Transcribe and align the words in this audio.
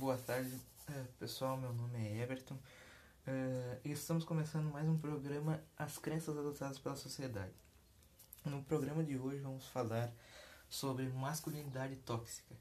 Boa 0.00 0.16
tarde, 0.16 0.50
uh, 0.88 1.04
pessoal. 1.18 1.58
Meu 1.58 1.74
nome 1.74 1.98
é 1.98 2.22
Everton 2.22 2.54
uh, 2.54 3.80
e 3.84 3.92
estamos 3.92 4.24
começando 4.24 4.72
mais 4.72 4.88
um 4.88 4.96
programa 4.96 5.62
As 5.76 5.98
Crenças 5.98 6.38
Adotadas 6.38 6.78
pela 6.78 6.96
Sociedade. 6.96 7.52
No 8.46 8.62
programa 8.62 9.04
de 9.04 9.18
hoje 9.18 9.40
vamos 9.40 9.66
falar 9.66 10.10
sobre 10.70 11.06
masculinidade 11.10 11.96
tóxica. 11.96 12.54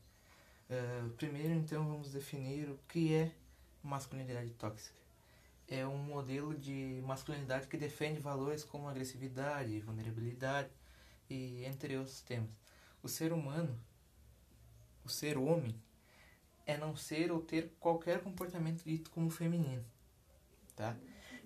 Uh, 0.70 1.12
primeiro, 1.12 1.54
então, 1.54 1.88
vamos 1.88 2.12
definir 2.12 2.70
o 2.70 2.78
que 2.90 3.14
é 3.14 3.32
masculinidade 3.82 4.50
tóxica. 4.56 5.00
É 5.66 5.88
um 5.88 5.98
modelo 5.98 6.54
de 6.54 7.02
masculinidade 7.06 7.68
que 7.68 7.78
defende 7.78 8.20
valores 8.20 8.66
como 8.66 8.90
agressividade, 8.90 9.80
vulnerabilidade 9.80 10.72
e 11.30 11.64
entre 11.64 11.96
outros 11.96 12.20
temas. 12.20 12.52
O 13.02 13.08
ser 13.08 13.32
humano, 13.32 13.80
o 15.06 15.10
ser 15.10 15.38
homem, 15.38 15.74
é 16.70 16.78
não 16.78 16.96
ser 16.96 17.32
ou 17.32 17.42
ter 17.42 17.72
qualquer 17.80 18.22
comportamento 18.22 18.84
dito 18.84 19.10
como 19.10 19.32
feminino, 19.32 19.84
tá? 20.76 20.96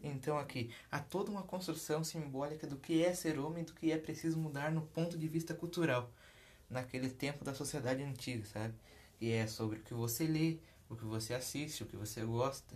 Então 0.03 0.37
aqui 0.37 0.69
há 0.91 0.99
toda 0.99 1.31
uma 1.31 1.43
construção 1.43 2.03
simbólica 2.03 2.67
do 2.67 2.75
que 2.75 3.01
é 3.03 3.13
ser 3.13 3.39
homem, 3.39 3.63
do 3.63 3.73
que 3.73 3.89
é 3.89 3.97
preciso 3.97 4.37
mudar 4.37 4.69
no 4.69 4.81
ponto 4.81 5.17
de 5.17 5.27
vista 5.29 5.53
cultural, 5.53 6.11
naquele 6.69 7.09
tempo 7.09 7.45
da 7.45 7.53
sociedade 7.53 8.03
antiga, 8.03 8.45
sabe? 8.45 8.73
E 9.21 9.31
é 9.31 9.47
sobre 9.47 9.79
o 9.79 9.83
que 9.83 9.93
você 9.93 10.27
lê, 10.27 10.57
o 10.89 10.95
que 10.95 11.05
você 11.05 11.33
assiste, 11.33 11.83
o 11.83 11.85
que 11.85 11.95
você 11.95 12.25
gosta. 12.25 12.75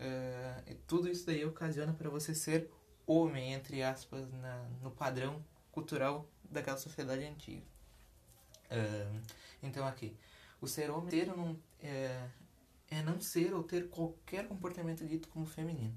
Uh, 0.00 0.74
tudo 0.86 1.10
isso 1.10 1.26
daí 1.26 1.44
ocasiona 1.44 1.92
para 1.92 2.08
você 2.08 2.34
ser 2.34 2.70
homem, 3.06 3.52
entre 3.52 3.82
aspas, 3.82 4.32
na, 4.32 4.66
no 4.82 4.90
padrão 4.90 5.44
cultural 5.70 6.26
daquela 6.50 6.78
sociedade 6.78 7.24
antiga. 7.24 7.62
Uh, 8.70 9.20
então 9.62 9.86
aqui, 9.86 10.16
o 10.66 10.68
ser 10.68 10.90
homem 10.90 11.08
ter 11.08 11.26
não, 11.26 11.56
é, 11.80 12.28
é 12.90 13.02
não 13.02 13.20
ser 13.20 13.54
ou 13.54 13.62
ter 13.62 13.88
qualquer 13.88 14.46
comportamento 14.48 15.06
dito 15.06 15.28
como 15.28 15.46
feminino. 15.46 15.96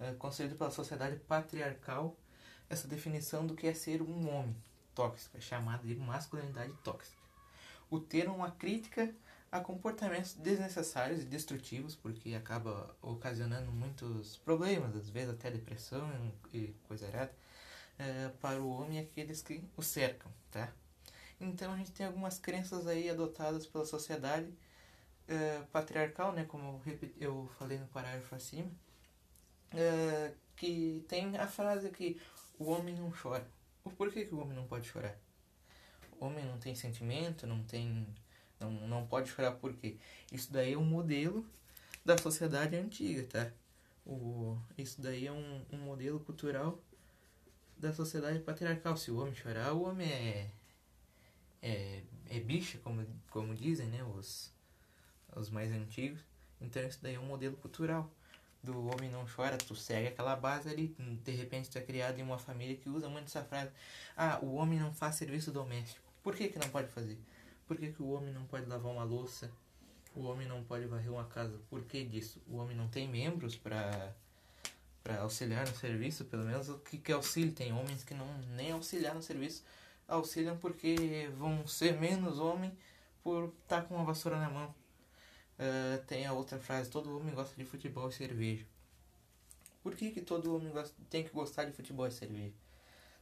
É, 0.00 0.12
concedido 0.14 0.54
pela 0.54 0.70
sociedade 0.70 1.16
patriarcal 1.16 2.16
essa 2.70 2.86
definição 2.86 3.46
do 3.46 3.54
que 3.54 3.66
é 3.66 3.74
ser 3.74 4.00
um 4.00 4.28
homem 4.28 4.56
tóxico, 4.94 5.36
é 5.36 5.40
chamada 5.40 5.86
de 5.86 5.96
masculinidade 5.96 6.72
tóxica. 6.84 7.18
O 7.90 7.98
termo 7.98 8.34
é 8.34 8.36
uma 8.36 8.50
crítica 8.50 9.12
a 9.50 9.60
comportamentos 9.60 10.34
desnecessários 10.34 11.22
e 11.22 11.24
destrutivos, 11.24 11.96
porque 11.96 12.34
acaba 12.34 12.94
ocasionando 13.00 13.72
muitos 13.72 14.36
problemas, 14.36 14.94
às 14.94 15.08
vezes 15.08 15.30
até 15.30 15.50
depressão 15.50 16.06
e 16.52 16.74
coisa 16.86 17.06
errada, 17.06 17.32
é, 17.98 18.28
para 18.40 18.60
o 18.60 18.68
homem 18.68 18.98
e 18.98 19.00
aqueles 19.00 19.42
que 19.42 19.64
o 19.76 19.82
cercam, 19.82 20.30
tá? 20.50 20.70
Então 21.40 21.72
a 21.72 21.76
gente 21.76 21.92
tem 21.92 22.06
algumas 22.06 22.38
crenças 22.38 22.86
aí 22.86 23.08
adotadas 23.08 23.66
pela 23.66 23.84
sociedade 23.84 24.48
uh, 25.28 25.66
patriarcal, 25.68 26.32
né, 26.32 26.44
como 26.44 26.82
eu 27.20 27.48
falei 27.58 27.78
no 27.78 27.86
parágrafo 27.86 28.34
acima, 28.34 28.70
uh, 29.72 30.34
que 30.56 31.04
tem 31.08 31.36
a 31.36 31.46
frase 31.46 31.90
que 31.90 32.20
o 32.58 32.70
homem 32.70 32.94
não 32.94 33.10
chora. 33.10 33.46
Por 33.96 34.12
que, 34.12 34.26
que 34.26 34.34
o 34.34 34.40
homem 34.40 34.54
não 34.54 34.66
pode 34.66 34.88
chorar? 34.88 35.16
O 36.20 36.26
homem 36.26 36.44
não 36.44 36.58
tem 36.58 36.74
sentimento, 36.74 37.46
não 37.46 37.62
tem. 37.62 38.06
Não, 38.58 38.70
não 38.70 39.06
pode 39.06 39.30
chorar 39.30 39.52
por 39.52 39.72
quê? 39.74 39.96
Isso 40.32 40.52
daí 40.52 40.72
é 40.72 40.78
um 40.78 40.84
modelo 40.84 41.46
da 42.04 42.18
sociedade 42.18 42.74
antiga, 42.76 43.24
tá? 43.24 43.52
O, 44.04 44.58
isso 44.76 45.00
daí 45.00 45.26
é 45.26 45.32
um, 45.32 45.64
um 45.72 45.78
modelo 45.78 46.18
cultural 46.20 46.78
da 47.76 47.92
sociedade 47.92 48.40
patriarcal. 48.40 48.96
Se 48.96 49.10
o 49.10 49.18
homem 49.20 49.34
chorar, 49.34 49.72
o 49.74 49.82
homem 49.82 50.10
é, 50.10 50.50
é, 51.62 52.02
é 52.28 52.40
bicha, 52.40 52.78
como, 52.78 53.06
como 53.30 53.54
dizem 53.54 53.86
né, 53.86 54.02
os, 54.16 54.52
os 55.34 55.50
mais 55.50 55.72
antigos. 55.72 56.20
Então 56.60 56.82
isso 56.82 56.98
daí 57.02 57.14
é 57.14 57.20
um 57.20 57.26
modelo 57.26 57.56
cultural. 57.56 58.10
Do 58.60 58.86
homem 58.88 59.08
não 59.08 59.24
chora, 59.24 59.56
tu 59.56 59.76
segue 59.76 60.08
aquela 60.08 60.34
base 60.34 60.68
ali, 60.68 60.94
de 61.22 61.30
repente 61.30 61.70
tu 61.70 61.78
é 61.78 61.80
criado 61.80 62.18
em 62.18 62.22
uma 62.22 62.38
família 62.38 62.76
que 62.76 62.88
usa 62.88 63.08
muito 63.08 63.26
essa 63.26 63.44
frase. 63.44 63.70
Ah, 64.16 64.40
o 64.42 64.54
homem 64.54 64.80
não 64.80 64.92
faz 64.92 65.14
serviço 65.14 65.52
doméstico. 65.52 66.04
Por 66.24 66.34
que, 66.34 66.48
que 66.48 66.58
não 66.58 66.68
pode 66.68 66.88
fazer? 66.88 67.16
Por 67.68 67.76
que, 67.76 67.92
que 67.92 68.02
o 68.02 68.10
homem 68.10 68.32
não 68.32 68.44
pode 68.46 68.66
lavar 68.66 68.90
uma 68.90 69.04
louça? 69.04 69.48
O 70.12 70.24
homem 70.24 70.48
não 70.48 70.64
pode 70.64 70.86
varrer 70.86 71.12
uma 71.12 71.24
casa? 71.26 71.56
Por 71.70 71.84
que 71.84 72.04
disso? 72.04 72.42
O 72.48 72.56
homem 72.56 72.76
não 72.76 72.88
tem 72.88 73.06
membros 73.08 73.56
para 73.56 74.12
para 75.04 75.20
auxiliar 75.22 75.66
no 75.66 75.74
serviço, 75.74 76.24
pelo 76.26 76.44
menos 76.44 76.68
o 76.68 76.78
que, 76.80 76.98
que 76.98 77.12
auxílio. 77.12 77.52
Tem 77.52 77.72
homens 77.72 78.04
que 78.04 78.12
não 78.12 78.26
nem 78.56 78.72
auxiliar 78.72 79.14
no 79.14 79.22
serviço 79.22 79.64
auxiliam 80.08 80.56
porque 80.56 81.30
vão 81.36 81.66
ser 81.66 82.00
menos 82.00 82.38
homem 82.38 82.76
por 83.22 83.52
estar 83.62 83.82
tá 83.82 83.86
com 83.86 83.94
uma 83.94 84.04
vassoura 84.04 84.38
na 84.38 84.48
mão. 84.48 84.74
Uh, 85.58 86.02
tem 86.06 86.24
a 86.24 86.32
outra 86.32 86.58
frase, 86.58 86.88
todo 86.88 87.16
homem 87.16 87.34
gosta 87.34 87.54
de 87.54 87.64
futebol 87.64 88.08
e 88.08 88.12
cerveja. 88.12 88.64
Por 89.82 89.94
que, 89.94 90.10
que 90.10 90.22
todo 90.22 90.54
homem 90.56 90.72
gosta, 90.72 90.94
tem 91.10 91.22
que 91.24 91.30
gostar 91.30 91.64
de 91.64 91.72
futebol 91.72 92.06
e 92.06 92.10
cerveja? 92.10 92.54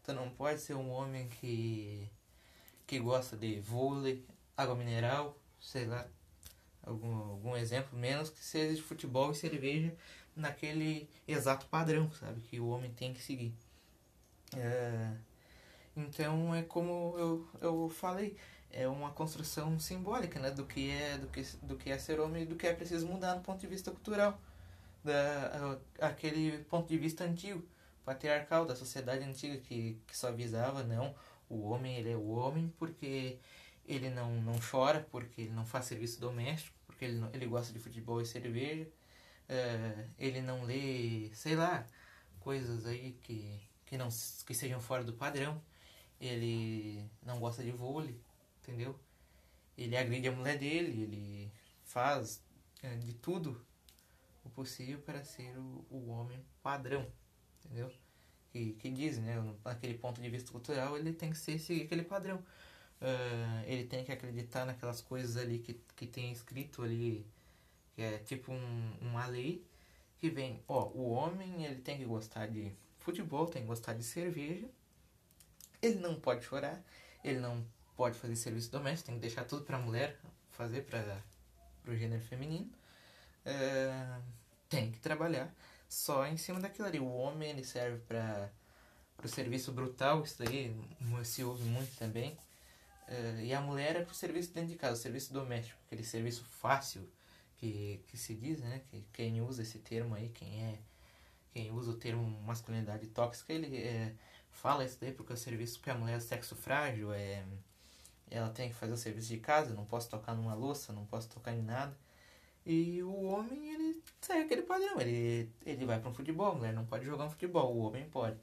Então 0.03 0.15
não 0.15 0.31
pode 0.31 0.61
ser 0.61 0.75
um 0.75 0.91
homem 0.91 1.29
que, 1.29 2.09
que 2.87 2.99
gosta 3.01 3.37
de 3.37 3.59
vôlei, 3.61 4.25
água 4.57 4.77
mineral, 4.77 5.37
sei 5.61 5.87
lá, 5.87 6.07
algum, 6.83 7.15
algum 7.31 7.57
exemplo, 7.57 7.99
menos 7.99 8.31
que 8.31 8.45
seja 8.45 8.75
de 8.75 8.83
futebol 8.83 9.33
e 9.33 9.35
cerveja 9.35 9.95
naquele 10.35 11.09
exato 11.27 11.67
padrão, 11.67 12.11
sabe? 12.13 12.41
Que 12.43 12.61
o 12.61 12.69
homem 12.69 12.93
tem 12.93 13.13
que 13.13 13.23
seguir. 13.23 13.53
Uh, 14.55 15.19
então 15.97 16.55
é 16.55 16.63
como 16.63 17.15
eu, 17.17 17.49
eu 17.61 17.89
falei, 17.89 18.37
é 18.71 18.87
uma 18.87 19.11
construção 19.11 19.79
simbólica 19.79 20.39
né, 20.39 20.51
do, 20.51 20.67
que 20.67 20.91
é, 20.91 21.17
do, 21.17 21.27
que, 21.29 21.43
do 21.63 21.77
que 21.77 21.91
é 21.91 21.99
ser 21.99 22.21
homem 22.21 22.43
e 22.43 22.47
do 22.47 22.57
que 22.57 22.67
é 22.67 22.75
preciso 22.75 23.07
mudar 23.07 23.35
no 23.35 23.41
ponto 23.41 23.61
de 23.61 23.67
vista 23.67 23.91
cultural. 23.91 24.39
Da, 25.03 25.79
aquele 26.01 26.65
ponto 26.65 26.89
de 26.89 26.99
vista 26.99 27.25
antigo, 27.25 27.65
patriarcal, 28.05 28.67
da 28.67 28.77
sociedade 28.77 29.25
antiga 29.25 29.57
que, 29.59 29.99
que 30.07 30.17
só 30.17 30.33
visava, 30.33 30.83
não, 30.83 31.15
o 31.49 31.69
homem 31.69 31.97
ele 31.97 32.11
é 32.11 32.17
o 32.17 32.29
homem 32.31 32.73
porque 32.79 33.39
ele 33.87 34.11
não, 34.11 34.41
não 34.43 34.59
chora, 34.59 35.07
porque 35.11 35.43
ele 35.43 35.53
não 35.53 35.65
faz 35.65 35.87
serviço 35.87 36.21
doméstico, 36.21 36.77
porque 36.87 37.05
ele, 37.05 37.19
não, 37.19 37.31
ele 37.33 37.47
gosta 37.47 37.73
de 37.73 37.79
futebol 37.79 38.21
e 38.21 38.27
cerveja, 38.27 38.85
uh, 39.49 40.05
ele 40.19 40.41
não 40.41 40.65
lê, 40.65 41.31
sei 41.33 41.55
lá, 41.55 41.87
coisas 42.41 42.85
aí 42.85 43.17
que, 43.23 43.61
que, 43.87 43.97
não, 43.97 44.09
que 44.45 44.55
sejam 44.55 44.81
fora 44.81 45.05
do 45.05 45.13
padrão 45.13 45.63
ele 46.21 47.05
não 47.23 47.39
gosta 47.39 47.63
de 47.63 47.71
vôlei, 47.71 48.19
entendeu? 48.63 48.99
Ele 49.77 49.97
agride 49.97 50.29
a 50.29 50.33
mulher 50.33 50.59
dele, 50.59 51.03
ele 51.03 51.53
faz 51.85 52.43
é, 52.83 52.95
de 52.97 53.13
tudo 53.15 53.65
o 54.45 54.51
possível 54.51 54.99
para 55.01 55.23
ser 55.25 55.57
o, 55.59 55.85
o 55.91 56.09
homem 56.09 56.39
padrão, 56.63 57.07
entendeu? 57.65 57.93
Que, 58.51 58.73
que 58.75 58.91
diz, 58.91 59.19
né? 59.19 59.37
Naquele 59.65 59.95
ponto 59.95 60.21
de 60.21 60.31
vista 60.31 60.51
cultural, 60.51 60.97
ele 60.97 61.13
tem 61.13 61.31
que 61.31 61.39
ser 61.39 61.59
seguir 61.59 61.83
aquele 61.83 62.03
padrão. 62.03 62.39
Uh, 62.99 63.63
ele 63.67 63.85
tem 63.85 64.05
que 64.05 64.11
acreditar 64.11 64.65
naquelas 64.65 65.03
coisas 65.03 65.37
ali 65.37 65.59
que, 65.59 65.79
que 65.95 66.07
tem 66.07 66.33
escrito 66.33 66.83
ali, 66.83 67.27
que 67.95 68.01
é 68.01 68.19
tipo 68.19 68.53
um, 68.53 68.97
uma 69.03 69.27
lei 69.27 69.63
que 70.19 70.31
vem, 70.31 70.63
ó, 70.67 70.87
o 70.95 71.11
homem 71.11 71.65
ele 71.65 71.81
tem 71.83 71.99
que 71.99 72.05
gostar 72.05 72.47
de 72.47 72.73
futebol, 72.99 73.47
tem 73.47 73.63
que 73.63 73.69
gostar 73.69 73.93
de 73.93 74.03
cerveja, 74.03 74.67
ele 75.87 76.01
não 76.01 76.15
pode 76.21 76.45
chorar, 76.45 76.83
ele 77.25 77.39
não 77.39 77.65
pode 77.97 78.19
fazer 78.19 78.37
serviço 78.37 78.71
doméstico, 78.71 79.07
tem 79.07 79.15
que 79.17 79.21
deixar 79.21 79.45
tudo 79.45 79.65
para 79.65 79.77
a 79.77 79.81
mulher 79.81 80.19
fazer 80.51 80.83
para 80.83 81.23
o 81.87 81.97
gênero 81.97 82.23
feminino. 82.23 82.71
É, 83.45 84.19
tem 84.69 84.91
que 84.91 84.99
trabalhar 84.99 85.55
só 85.89 86.27
em 86.27 86.37
cima 86.37 86.61
daquilo 86.61 86.89
ali. 86.89 86.99
O 86.99 87.13
homem 87.13 87.51
ele 87.51 87.65
serve 87.65 87.99
para 88.07 88.51
o 89.23 89.29
serviço 89.29 89.73
brutal, 89.73 90.23
isso 90.23 90.39
daí 90.39 90.77
se 91.25 91.45
ouve 91.45 91.65
muito 91.65 91.97
também. 91.97 92.37
É, 93.09 93.45
e 93.45 93.55
a 93.55 93.61
mulher 93.61 93.97
é 93.97 94.03
para 94.03 94.13
o 94.13 94.15
serviço 94.15 94.53
dentro 94.53 94.71
de 94.71 94.77
casa, 94.77 94.95
o 94.95 95.03
serviço 95.03 95.33
doméstico, 95.33 95.79
aquele 95.87 96.03
serviço 96.03 96.45
fácil 96.45 97.09
que, 97.57 98.03
que 98.09 98.17
se 98.19 98.35
diz, 98.35 98.61
né? 98.61 98.83
Que 98.91 99.05
quem 99.13 99.41
usa 99.41 99.63
esse 99.63 99.79
termo 99.79 100.15
aí, 100.15 100.29
quem 100.31 100.63
é 100.65 100.79
quem 101.57 101.73
usa 101.73 101.93
o 101.93 101.97
termo 101.97 102.23
masculinidade 102.43 103.07
tóxica, 103.07 103.51
ele 103.51 103.79
é, 103.79 104.13
fala 104.57 104.85
isso 104.85 104.99
daí 105.01 105.13
porque 105.13 105.33
o 105.33 105.37
serviço 105.37 105.79
porque 105.79 105.91
a 105.91 105.95
mulher 105.95 106.17
é 106.17 106.21
sexo 106.21 106.57
frágil, 106.57 107.13
é, 107.13 107.45
ela 108.31 108.51
tem 108.51 108.69
que 108.69 108.75
fazer 108.75 108.93
o 108.93 108.97
serviço 108.97 109.29
de 109.29 109.39
casa, 109.39 109.75
não 109.75 109.85
posso 109.85 110.09
tocar 110.09 110.35
numa 110.35 110.55
louça, 110.55 110.93
não 110.93 111.05
posso 111.07 111.29
tocar 111.29 111.53
em 111.53 111.63
nada. 111.63 111.97
E 112.65 113.01
o 113.03 113.23
homem, 113.27 113.73
ele 113.73 114.03
segue 114.21 114.43
aquele 114.43 114.63
padrão, 114.63 115.01
ele, 115.01 115.49
ele 115.65 115.87
vai 115.87 116.01
para 116.01 116.11
um 116.11 116.15
futebol, 116.15 116.51
a 116.51 116.55
mulher 116.55 116.73
não 116.73 116.85
pode 116.85 117.05
jogar 117.05 117.27
um 117.27 117.31
futebol, 117.31 117.73
o 117.73 117.79
homem 117.79 118.09
pode. 118.09 118.37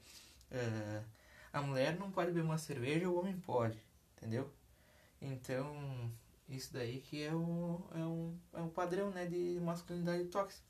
Uh, 0.50 1.04
a 1.52 1.60
mulher 1.60 1.98
não 1.98 2.10
pode 2.10 2.32
beber 2.32 2.44
uma 2.44 2.56
cerveja, 2.56 3.08
o 3.08 3.18
homem 3.18 3.36
pode, 3.38 3.78
entendeu? 4.16 4.50
Então, 5.20 6.10
isso 6.48 6.72
daí 6.72 7.00
que 7.00 7.22
é 7.22 7.34
um, 7.34 7.82
é 7.94 7.98
um, 7.98 8.38
é 8.54 8.62
um 8.62 8.68
padrão 8.68 9.10
né, 9.10 9.26
de 9.26 9.58
masculinidade 9.60 10.24
tóxica. 10.26 10.64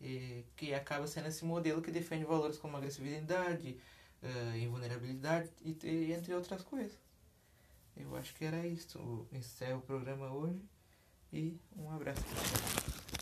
E, 0.00 0.44
que 0.56 0.72
acaba 0.74 1.06
sendo 1.06 1.28
esse 1.28 1.44
modelo 1.44 1.82
que 1.82 1.90
defende 1.90 2.24
valores 2.24 2.58
como 2.58 2.76
agressividade, 2.76 3.78
eh, 4.22 4.28
uh, 4.28 4.56
invulnerabilidade, 4.56 5.50
e, 5.64 6.12
entre 6.12 6.34
outras 6.34 6.62
coisas. 6.62 6.98
Eu 7.96 8.14
acho 8.16 8.34
que 8.34 8.44
era 8.44 8.66
isso. 8.66 9.26
Encerro 9.32 9.72
é 9.72 9.76
o 9.76 9.80
programa 9.80 10.30
hoje 10.32 10.62
e 11.32 11.58
um 11.76 11.90
abraço. 11.90 12.20